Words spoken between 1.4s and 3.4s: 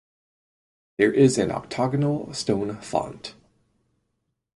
octagonal stone font.